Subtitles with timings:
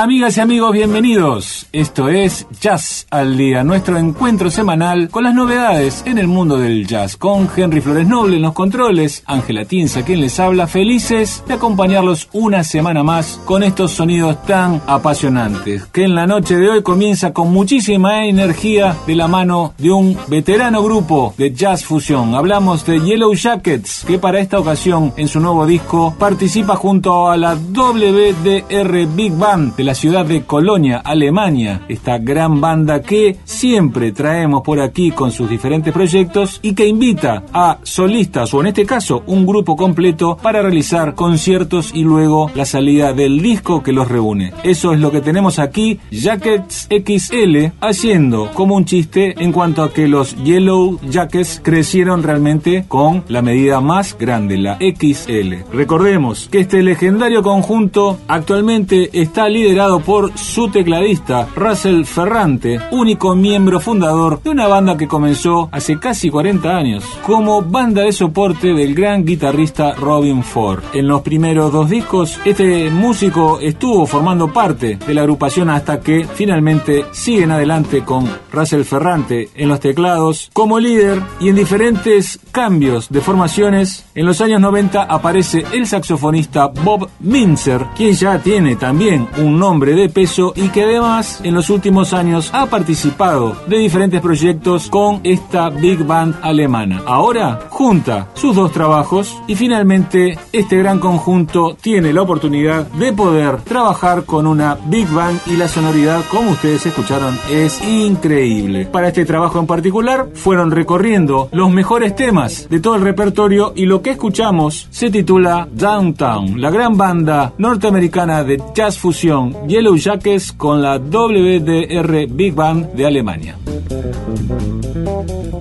[0.00, 1.66] Amigas y amigos, bienvenidos.
[1.72, 6.86] Esto es Jazz al Día, nuestro encuentro semanal con las novedades en el mundo del
[6.86, 11.54] jazz, con Henry Flores Noble en los controles, Ángela Tinza quien les habla, felices de
[11.54, 16.82] acompañarlos una semana más con estos sonidos tan apasionantes, que en la noche de hoy
[16.84, 22.36] comienza con muchísima energía de la mano de un veterano grupo de jazz fusión.
[22.36, 27.36] Hablamos de Yellow Jackets, que para esta ocasión en su nuevo disco participa junto a
[27.36, 34.12] la WDR Big Band de la ciudad de Colonia, Alemania, esta gran banda que siempre
[34.12, 38.84] traemos por aquí con sus diferentes proyectos y que invita a solistas o en este
[38.84, 44.08] caso un grupo completo para realizar conciertos y luego la salida del disco que los
[44.08, 44.52] reúne.
[44.62, 49.90] Eso es lo que tenemos aquí, Jackets XL, haciendo como un chiste en cuanto a
[49.94, 55.64] que los Yellow Jackets crecieron realmente con la medida más grande, la XL.
[55.72, 59.48] Recordemos que este legendario conjunto actualmente está
[59.78, 66.30] por su tecladista Russell Ferrante, único miembro fundador de una banda que comenzó hace casi
[66.30, 70.82] 40 años como banda de soporte del gran guitarrista Robin Ford.
[70.94, 76.26] En los primeros dos discos, este músico estuvo formando parte de la agrupación hasta que
[76.26, 83.10] finalmente siguen adelante con Russell Ferrante en los teclados como líder y en diferentes cambios
[83.10, 84.06] de formaciones.
[84.16, 89.67] En los años 90 aparece el saxofonista Bob Minzer, quien ya tiene también un nombre
[89.68, 95.20] de peso y que además en los últimos años ha participado de diferentes proyectos con
[95.24, 97.02] esta Big Band alemana.
[97.04, 103.60] Ahora junta sus dos trabajos y finalmente este gran conjunto tiene la oportunidad de poder
[103.60, 108.86] trabajar con una Big Band y la sonoridad, como ustedes escucharon, es increíble.
[108.86, 113.84] Para este trabajo en particular fueron recorriendo los mejores temas de todo el repertorio y
[113.84, 120.52] lo que escuchamos se titula Downtown, la gran banda norteamericana de jazz fusión Yellow Jackets
[120.52, 123.56] con la WDR Big Band de Alemania.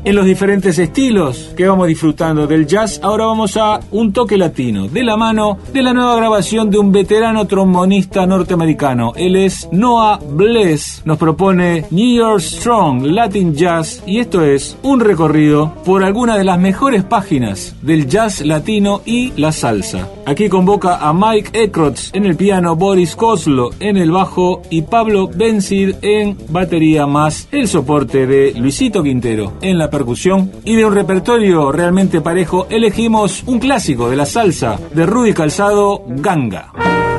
[0.03, 4.87] En los diferentes estilos que vamos disfrutando del jazz, ahora vamos a un toque latino,
[4.87, 9.11] de la mano de la nueva grabación de un veterano trombonista norteamericano.
[9.15, 11.01] Él es Noah Bless.
[11.05, 16.43] Nos propone New York Strong Latin Jazz y esto es un recorrido por algunas de
[16.45, 20.07] las mejores páginas del jazz latino y la salsa.
[20.27, 25.29] Aquí convoca a Mike Eckroth en el piano, Boris Kozlo en el bajo y Pablo
[25.33, 30.93] Benzid en batería más el soporte de Luisito Quintero en la percusión y de un
[30.93, 37.16] repertorio realmente parejo elegimos un clásico de la salsa de Rudy Calzado, Ganga.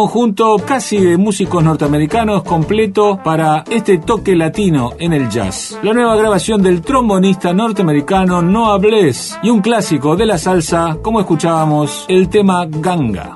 [0.00, 5.78] Conjunto casi de músicos norteamericanos completo para este toque latino en el jazz.
[5.82, 11.20] La nueva grabación del trombonista norteamericano Noah Bless y un clásico de la salsa, como
[11.20, 13.34] escuchábamos, el tema Ganga.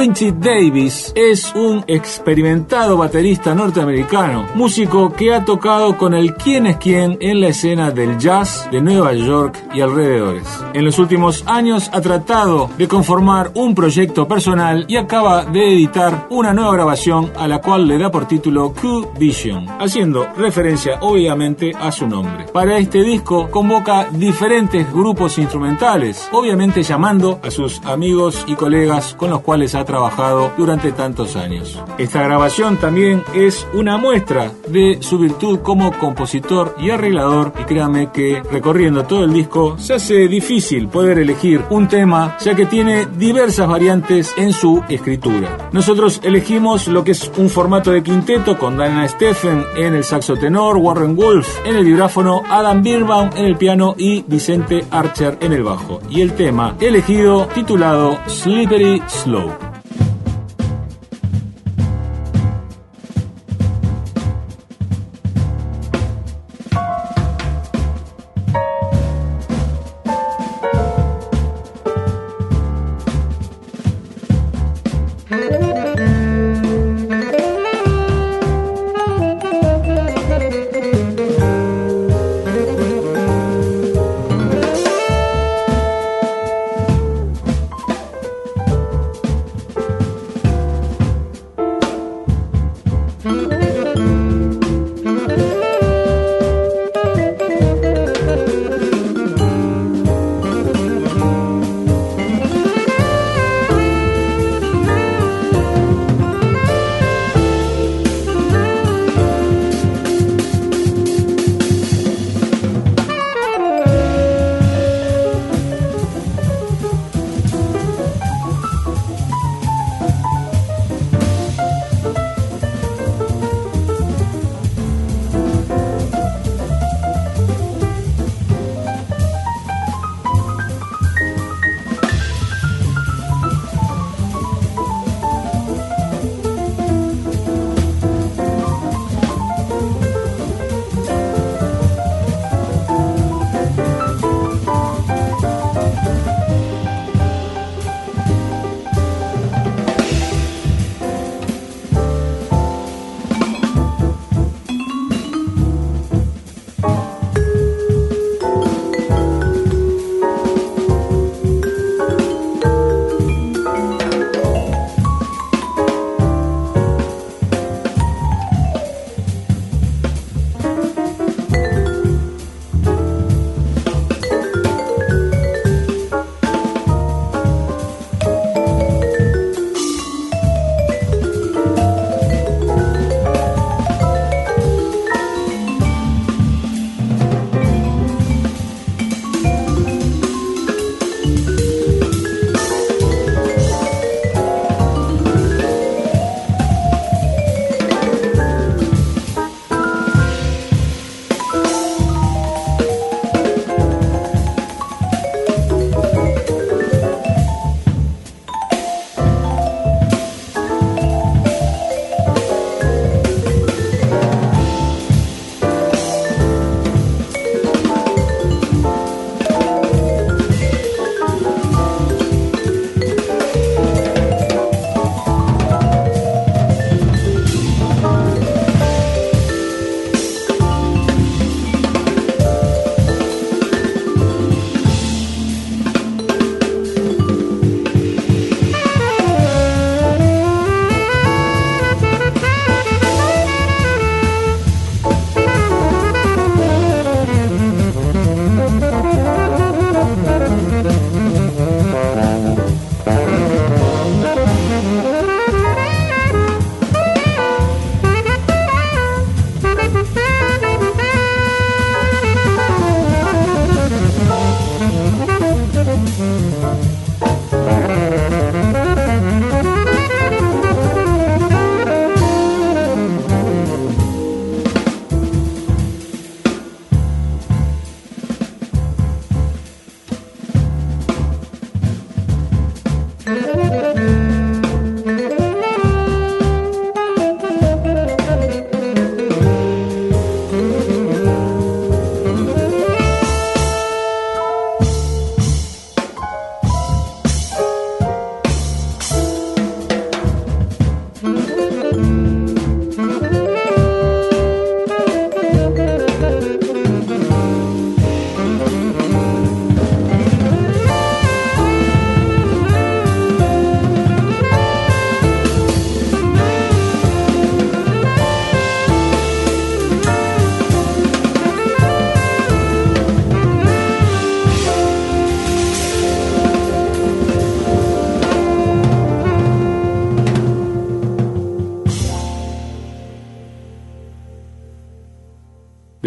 [0.00, 6.78] Quincy Davis es un experimentado baterista norteamericano, músico que ha tocado con el quién es
[6.78, 10.46] quién en la escena del jazz de Nueva York y alrededores.
[10.72, 16.28] En los últimos años ha tratado de conformar un proyecto personal y acaba de editar
[16.30, 21.72] una nueva grabación a la cual le da por título Q Vision, haciendo referencia obviamente
[21.74, 22.46] a su nombre.
[22.52, 29.30] Para este disco convoca diferentes grupos instrumentales, obviamente llamando a sus amigos y colegas con
[29.30, 31.80] los cuales ha trabajado durante tantos años.
[31.98, 38.12] Esta grabación también es una muestra de su virtud como compositor y arreglador y créame
[38.12, 40.59] que recorriendo todo el disco se hace difícil
[40.90, 45.70] poder elegir un tema ya que tiene diversas variantes en su escritura.
[45.72, 50.36] Nosotros elegimos lo que es un formato de quinteto con Dana Stephen en el saxo
[50.36, 55.52] tenor, Warren Wolf en el vibráfono, Adam Birbaum en el piano y Vicente Archer en
[55.52, 56.00] el bajo.
[56.10, 59.79] Y el tema elegido titulado Slippery Slope.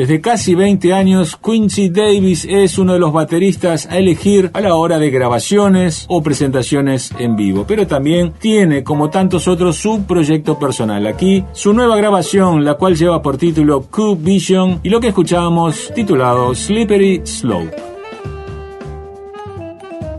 [0.04, 4.76] Desde casi 20 años, Quincy Davis es uno de los bateristas a elegir a la
[4.76, 10.60] hora de grabaciones o presentaciones en vivo, pero también tiene, como tantos otros, su proyecto
[10.60, 11.08] personal.
[11.08, 15.90] Aquí, su nueva grabación, la cual lleva por título Cube Vision, y lo que escuchamos
[15.96, 17.93] titulado Slippery Slope.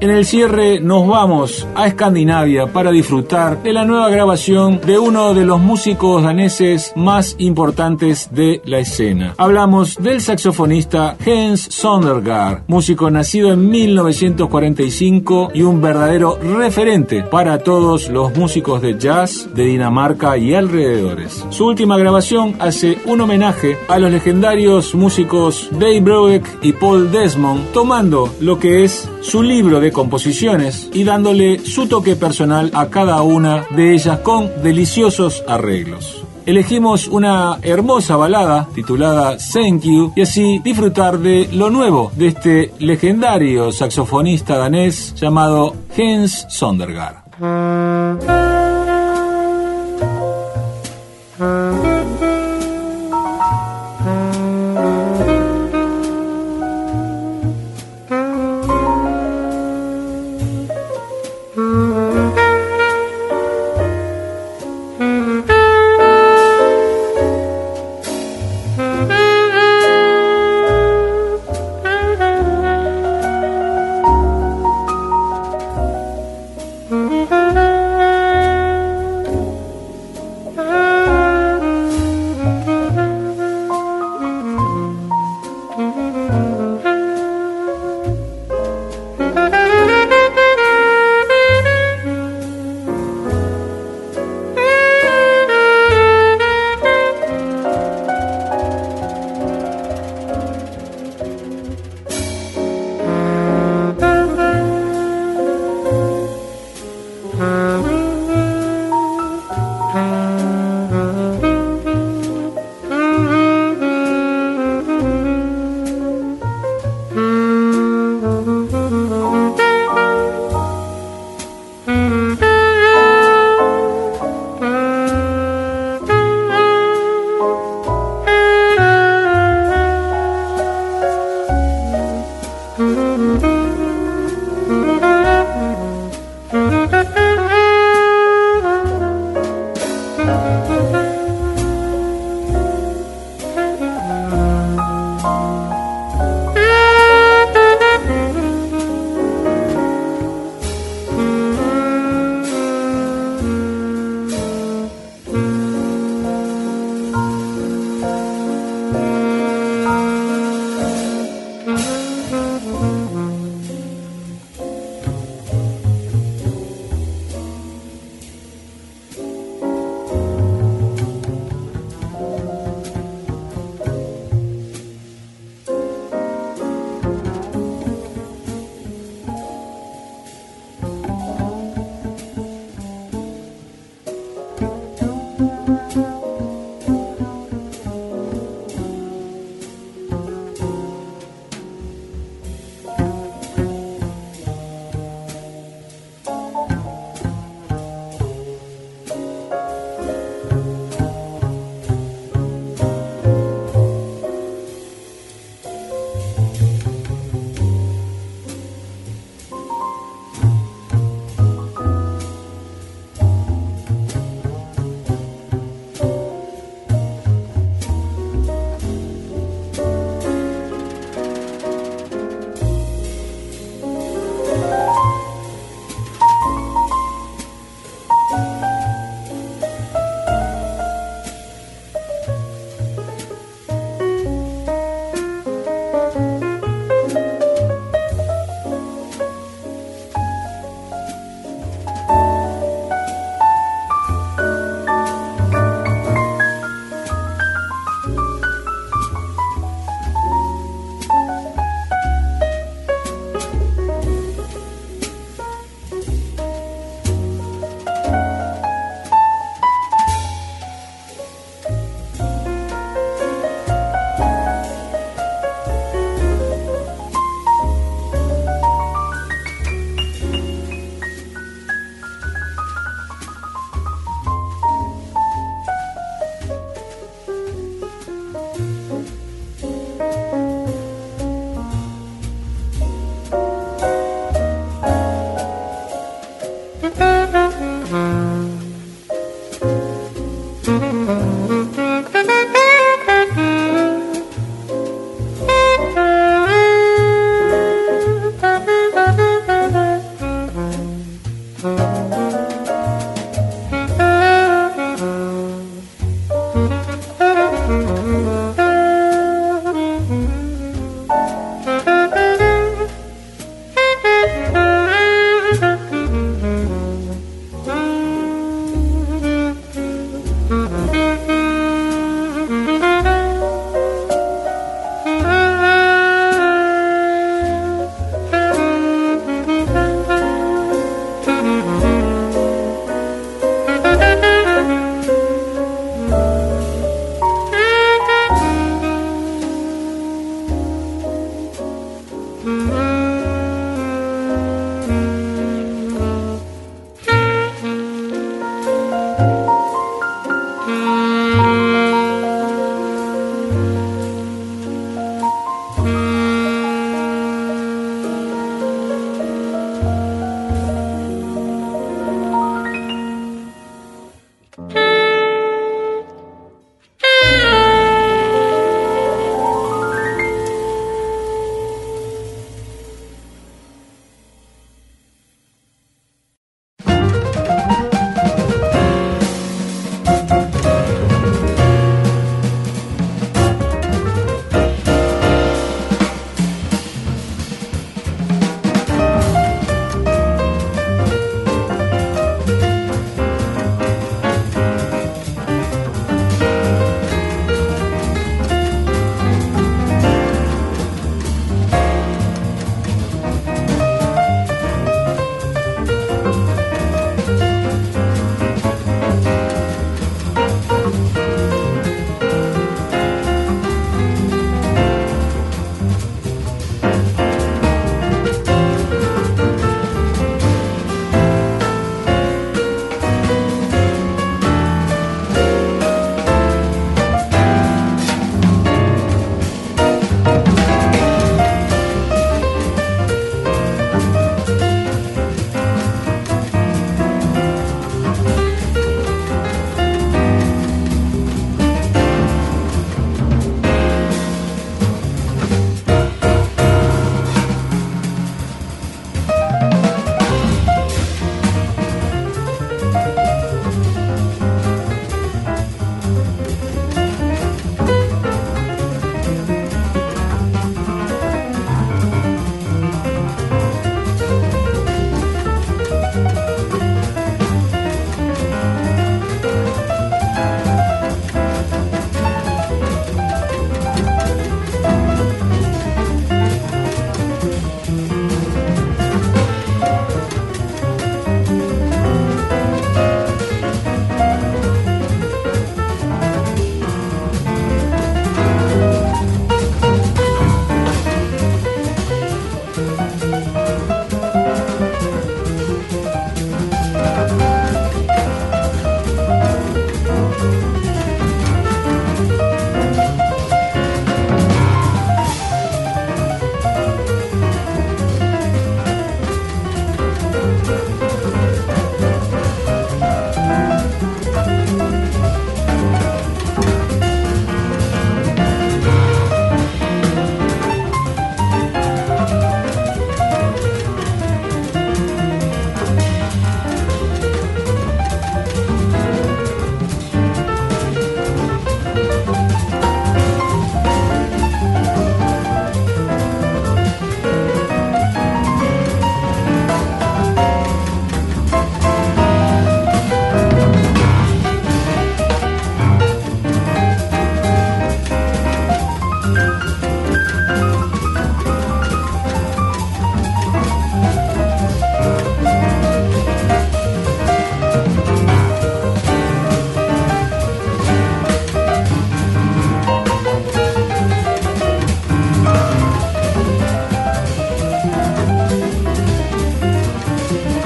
[0.01, 5.35] En el cierre nos vamos a Escandinavia para disfrutar de la nueva grabación de uno
[5.35, 9.35] de los músicos daneses más importantes de la escena.
[9.39, 18.11] Hablamos del saxofonista Jens Sondergaard, músico nacido en 1945 y un verdadero referente para todos
[18.11, 21.47] los músicos de jazz de Dinamarca y alrededores.
[21.51, 27.73] Su última grabación hace un homenaje a los legendarios músicos Dave Brubeck y Paul Desmond,
[27.73, 33.23] tomando lo que es su libro de composiciones y dándole su toque personal a cada
[33.23, 36.25] una de ellas con deliciosos arreglos.
[36.47, 42.73] Elegimos una hermosa balada titulada Thank You y así disfrutar de lo nuevo de este
[42.81, 48.64] legendario saxofonista danés llamado Jens Sondergaard.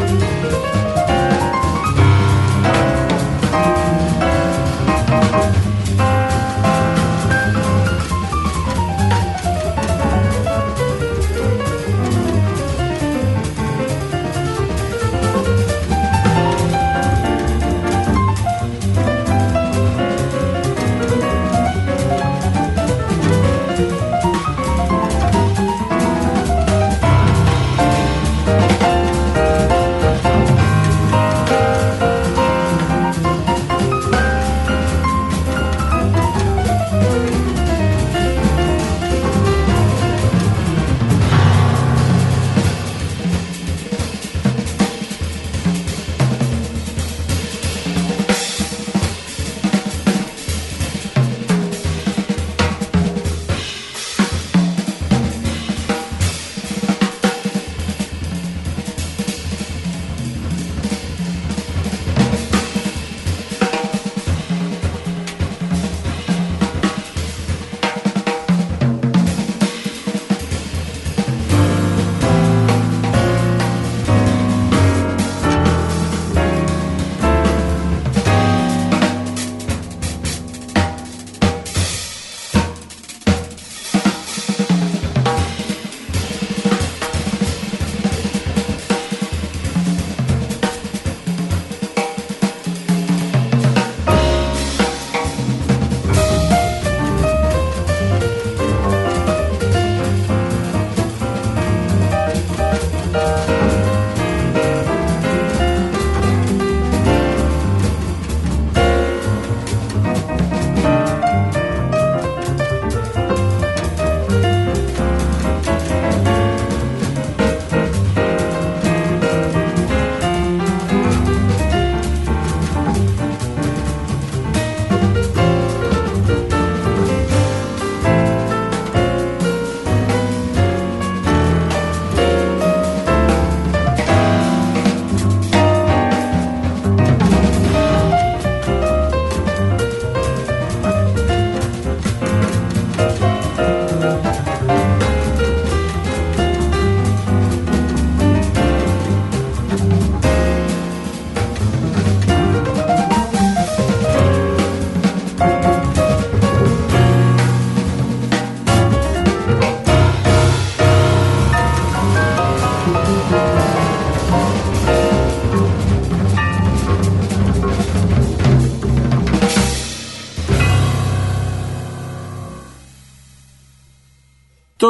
[0.08, 0.87] Música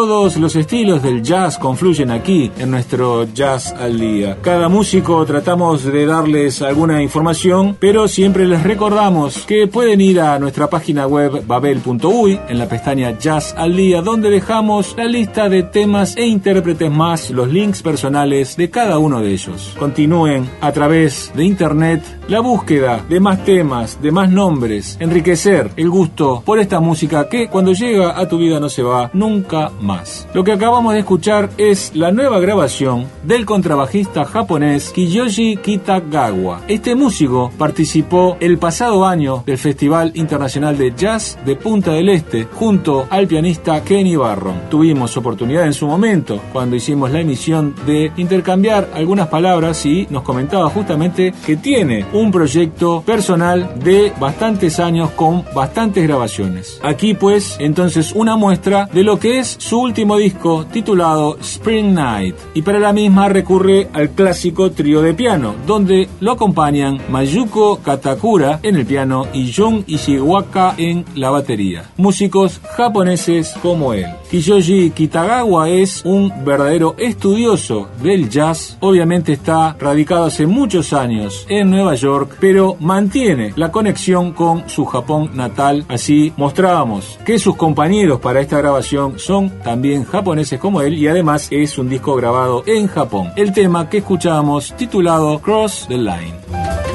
[0.08, 4.38] Todos los estilos del jazz confluyen aquí en nuestro Jazz al Día.
[4.40, 10.38] Cada músico tratamos de darles alguna información, pero siempre les recordamos que pueden ir a
[10.38, 15.64] nuestra página web babel.uy en la pestaña Jazz al Día, donde dejamos la lista de
[15.64, 19.76] temas e intérpretes más los links personales de cada uno de ellos.
[19.78, 25.90] Continúen a través de internet la búsqueda de más temas, de más nombres, enriquecer el
[25.90, 29.97] gusto por esta música que cuando llega a tu vida no se va nunca más.
[30.34, 36.62] Lo que acabamos de escuchar es la nueva grabación del contrabajista japonés Kiyoshi Kitagawa.
[36.68, 42.44] Este músico participó el pasado año del Festival Internacional de Jazz de Punta del Este
[42.44, 44.68] junto al pianista Kenny Barron.
[44.70, 50.22] Tuvimos oportunidad en su momento cuando hicimos la emisión de intercambiar algunas palabras y nos
[50.22, 56.80] comentaba justamente que tiene un proyecto personal de bastantes años con bastantes grabaciones.
[56.82, 62.36] Aquí pues entonces una muestra de lo que es su último disco titulado Spring Night
[62.52, 68.60] y para la misma recurre al clásico trío de piano donde lo acompañan Mayuko Katakura
[68.62, 71.90] en el piano y Jun Ishiwaka en la batería.
[71.96, 74.04] Músicos japoneses como él.
[74.30, 81.70] Kiyoshi Kitagawa es un verdadero estudioso del jazz, obviamente está radicado hace muchos años en
[81.70, 88.20] Nueva York, pero mantiene la conexión con su Japón natal, así mostrábamos que sus compañeros
[88.20, 92.86] para esta grabación son también japoneses como él y además es un disco grabado en
[92.86, 93.32] Japón.
[93.36, 96.87] El tema que escuchábamos titulado Cross the Line.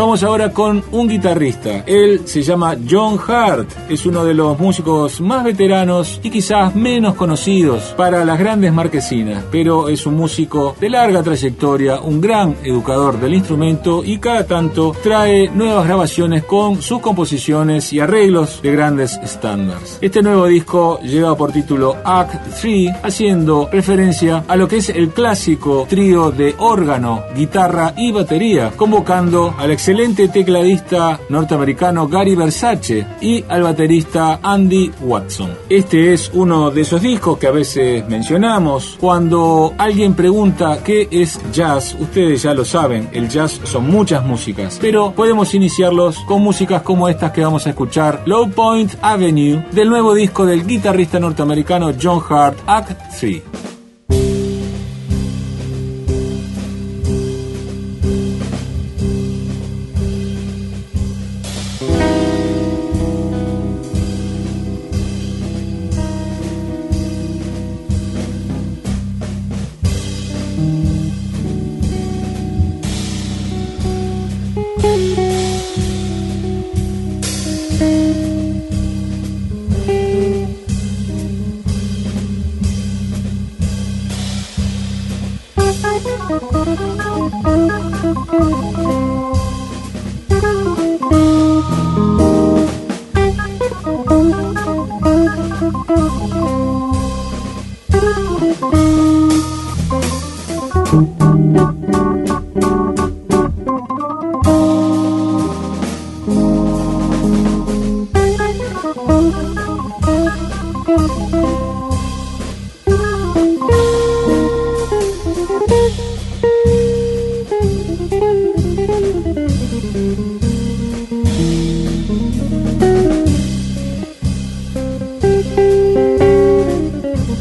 [0.00, 1.84] Vamos ahora con un guitarrista.
[1.86, 3.68] Él se llama John Hart.
[3.90, 9.44] Es uno de los músicos más veteranos y quizás menos conocidos para las grandes marquesinas,
[9.52, 14.96] pero es un músico de larga trayectoria, un gran educador del instrumento y cada tanto
[15.02, 19.98] trae nuevas grabaciones con sus composiciones y arreglos de grandes estándares.
[20.00, 25.10] Este nuevo disco lleva por título Act 3, haciendo referencia a lo que es el
[25.10, 33.44] clásico trío de órgano, guitarra y batería, convocando al excelente tecladista norteamericano Gary Versace y
[33.48, 35.50] al baterista Andy Watson.
[35.68, 38.96] Este es uno de esos discos que a veces mencionamos.
[39.00, 44.78] Cuando alguien pregunta qué es jazz, ustedes ya lo saben, el jazz son muchas músicas,
[44.80, 49.90] pero podemos iniciarlos con músicas como estas que vamos a escuchar, Low Point Avenue, del
[49.90, 53.69] nuevo disco del guitarrista norteamericano John Hart, Act 3.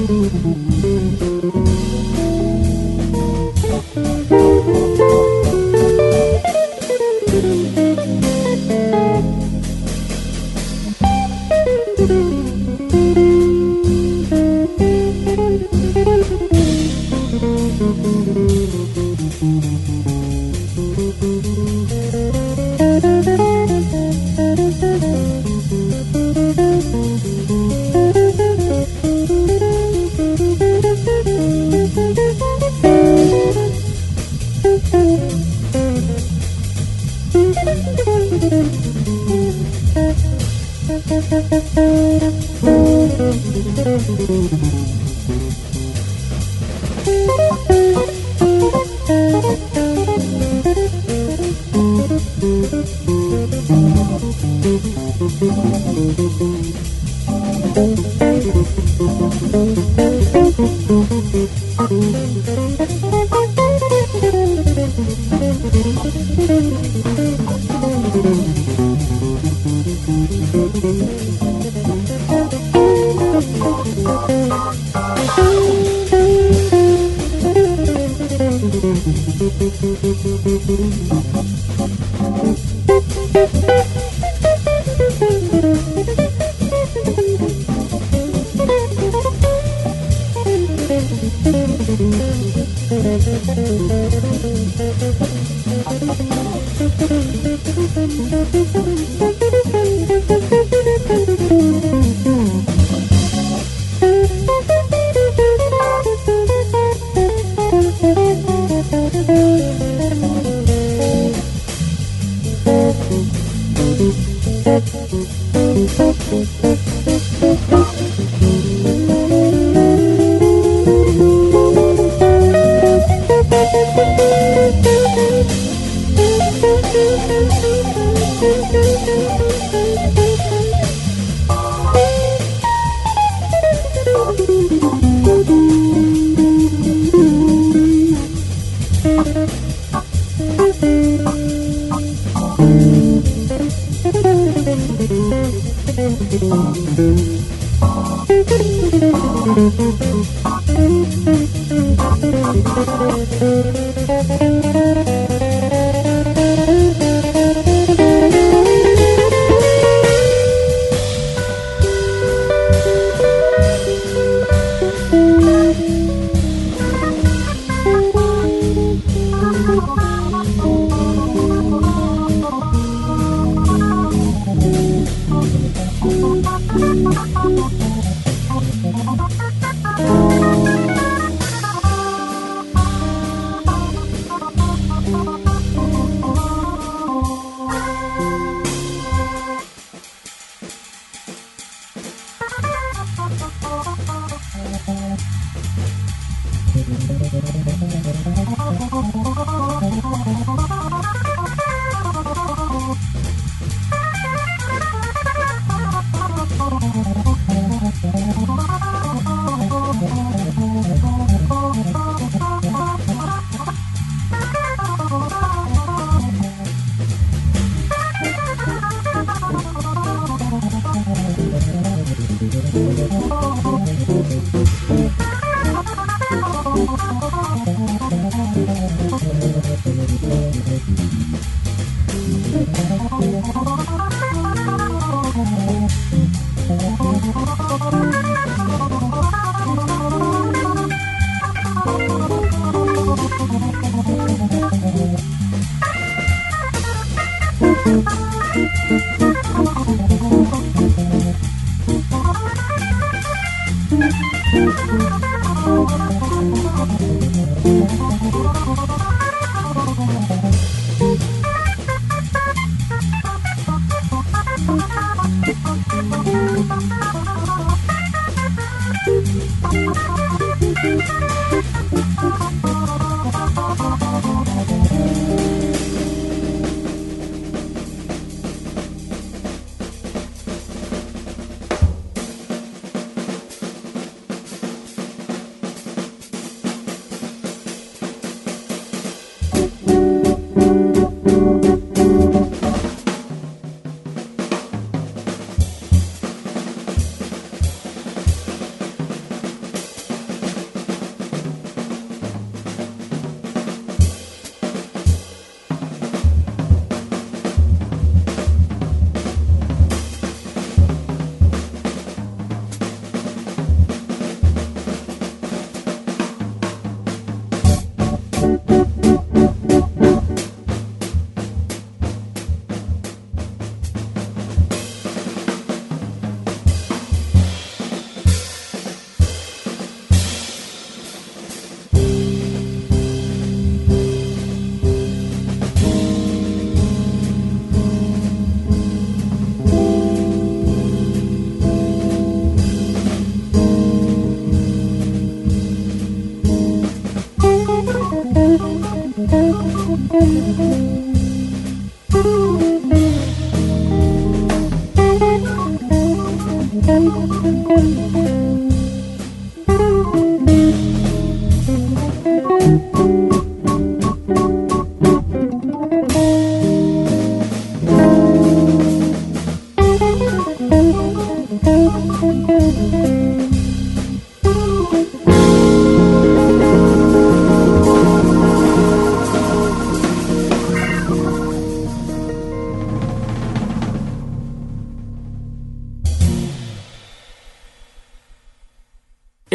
[0.02, 0.79] oh you.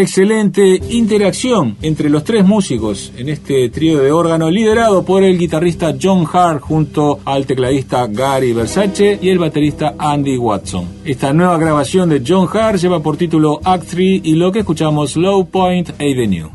[0.05, 5.95] Excelente interacción entre los tres músicos en este trío de órgano liderado por el guitarrista
[6.01, 10.87] John Hart junto al tecladista Gary Versace y el baterista Andy Watson.
[11.07, 15.17] Esta nueva grabación de John Hart lleva por título Act 3 y lo que escuchamos
[15.17, 16.51] Low Point Avenue.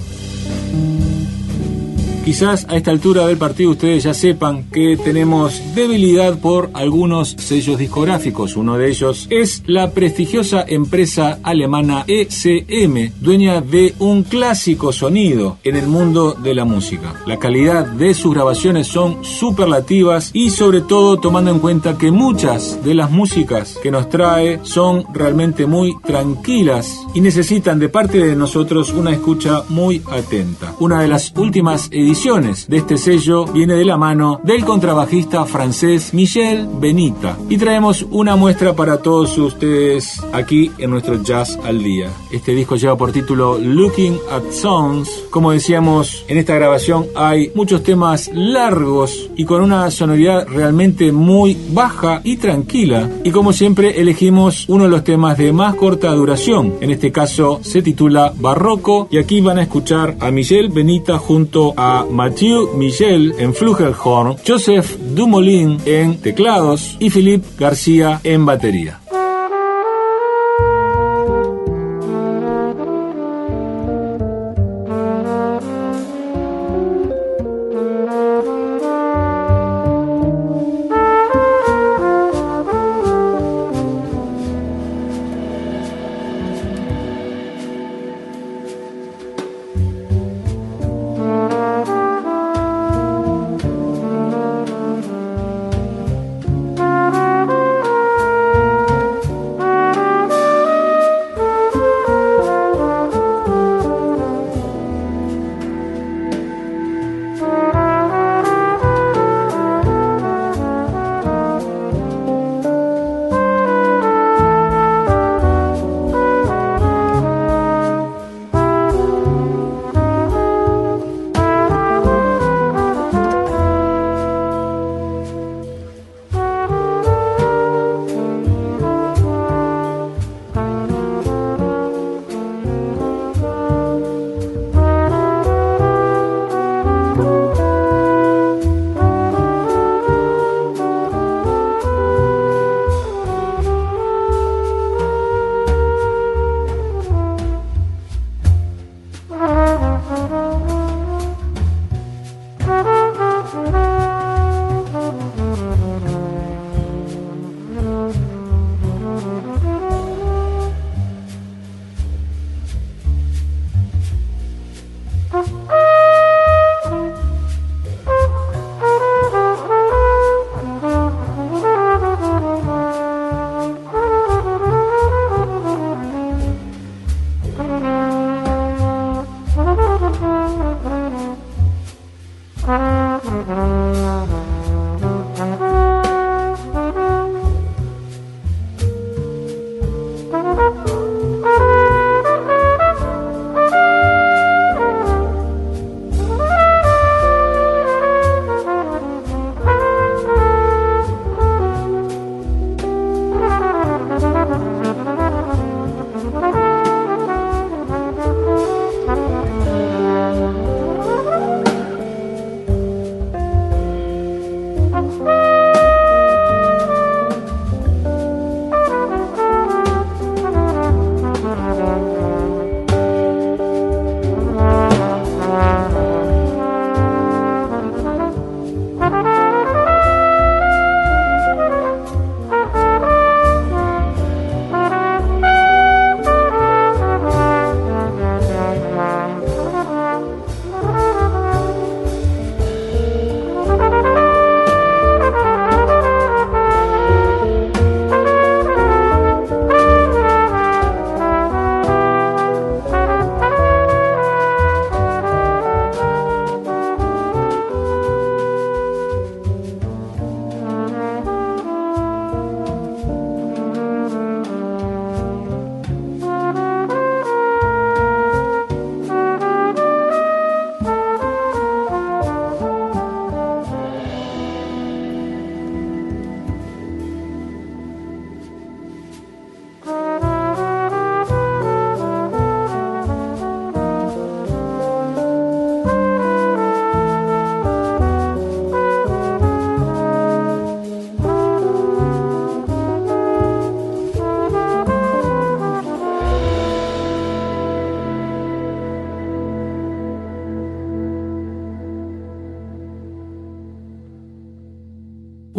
[2.24, 7.80] Quizás a esta altura del partido ustedes ya sepan que tenemos debilidad por algunos sellos
[7.80, 8.56] discográficos.
[8.56, 15.76] Uno de ellos es la prestigiosa empresa alemana ECM, dueña de un clásico sonido en
[15.76, 17.16] el mundo de la música.
[17.26, 22.84] La calidad de sus grabaciones son superlativas y sobre todo tomando en cuenta que muchas
[22.84, 28.36] de las músicas que nos trae son realmente muy tranquilas y necesitan de parte de
[28.36, 30.76] nosotros una escucha muy atenta.
[30.80, 36.12] Una de las últimas ediciones de este sello viene de la mano del contrabajista francés
[36.12, 37.38] Michel Benita.
[37.50, 42.10] Y traemos una muestra para todos ustedes aquí en nuestro Jazz al Día.
[42.32, 45.26] Este disco lleva por título Looking at Songs.
[45.30, 51.56] Como decíamos, en esta grabación hay muchos temas largos y con una sonoridad realmente muy
[51.72, 53.08] baja y tranquila.
[53.24, 56.74] Y como siempre elegimos uno de los temas de más corta duración.
[56.82, 61.76] En este caso se titula Barroco y aquí van a escuchar a Michel Benita junto
[61.78, 69.00] a Mathieu Michel en flugelhorn, Joseph Dumoulin en teclados y Philippe García en batería.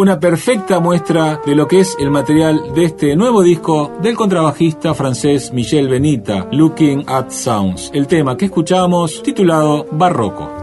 [0.01, 4.95] Una perfecta muestra de lo que es el material de este nuevo disco del contrabajista
[4.95, 10.60] francés Michel Benita, Looking at Sounds, el tema que escuchamos titulado Barroco.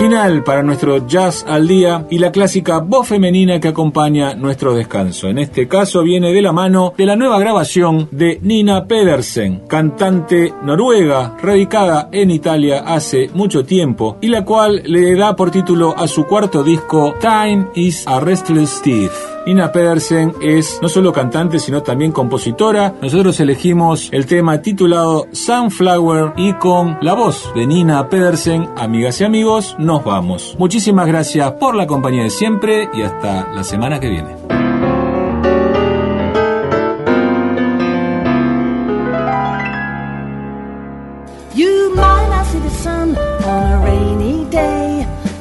[0.00, 5.28] Final para nuestro jazz al día y la clásica voz femenina que acompaña nuestro descanso.
[5.28, 10.54] En este caso viene de la mano de la nueva grabación de Nina Pedersen, cantante
[10.62, 16.08] noruega radicada en Italia hace mucho tiempo y la cual le da por título a
[16.08, 19.10] su cuarto disco Time is a Restless Steve.
[19.46, 22.94] Nina Pedersen es no solo cantante, sino también compositora.
[23.00, 29.24] Nosotros elegimos el tema titulado Sunflower y con la voz de Nina Pedersen, amigas y
[29.24, 30.54] amigos, nos vamos.
[30.56, 34.36] Muchísimas gracias por la compañía de siempre y hasta la semana que viene.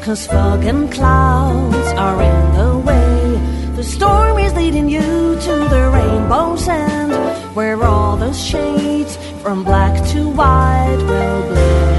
[0.01, 3.75] Cause fog and clouds are in the way.
[3.75, 5.01] The storm is leading you
[5.45, 7.13] to the rainbow's end,
[7.55, 11.98] where all the shades from black to white will blend.